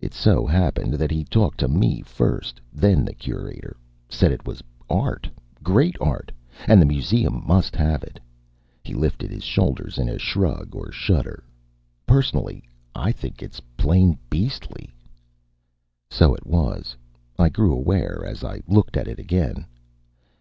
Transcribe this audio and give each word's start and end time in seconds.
"It 0.00 0.12
so 0.12 0.46
happened 0.46 0.94
that 0.94 1.12
he 1.12 1.22
talked 1.24 1.58
to 1.60 1.68
me 1.68 2.02
first, 2.02 2.60
then 2.72 3.04
to 3.04 3.04
the 3.04 3.14
curator. 3.14 3.76
Said 4.08 4.32
it 4.32 4.44
was 4.44 4.64
art 4.88 5.30
great 5.62 5.94
art 6.00 6.32
and 6.66 6.82
the 6.82 6.86
Museum 6.86 7.44
must 7.46 7.76
have 7.76 8.02
it." 8.02 8.18
He 8.82 8.94
lifted 8.94 9.30
his 9.30 9.44
shoulders, 9.44 9.96
in 9.96 10.08
a 10.08 10.18
shrug 10.18 10.74
or 10.74 10.88
a 10.88 10.92
shudder. 10.92 11.44
"Personally, 12.04 12.64
I 12.96 13.12
think 13.12 13.44
it's 13.44 13.60
plain 13.76 14.18
beastly." 14.28 14.92
So 16.10 16.34
it 16.34 16.48
was, 16.48 16.96
I 17.38 17.48
grew 17.48 17.72
aware 17.72 18.24
as 18.26 18.42
I 18.42 18.62
looked 18.66 18.96
at 18.96 19.06
it 19.06 19.20
again. 19.20 19.66